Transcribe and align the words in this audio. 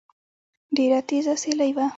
ډېره 0.75 0.99
تېزه 1.09 1.33
سيلۍ 1.41 1.71
وه 1.75 1.87